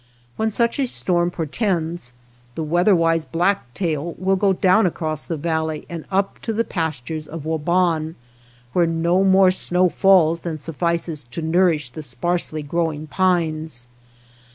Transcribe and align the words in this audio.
When 0.35 0.49
such 0.49 0.79
a 0.79 0.87
storm 0.87 1.29
por 1.29 1.45
tends 1.45 2.11
the 2.55 2.63
weather 2.63 2.95
wise 2.95 3.23
black 3.23 3.71
tail 3.75 4.15
will 4.17 4.35
go 4.35 4.51
down 4.51 4.87
across 4.87 5.21
the 5.21 5.37
valley 5.37 5.85
and 5.89 6.05
up 6.09 6.39
to 6.41 6.51
the 6.53 6.63
pas 6.63 6.99
tures 6.99 7.27
of 7.27 7.43
Waban 7.45 8.15
where 8.73 8.87
no 8.87 9.23
more 9.23 9.51
snow 9.51 9.89
falls 9.89 10.39
than 10.39 10.57
suffices 10.57 11.21
to 11.29 11.43
nourish 11.43 11.91
the 11.91 12.01
sparsely 12.01 12.63
grow 12.63 12.91
ing 12.91 13.05
pines. 13.05 13.85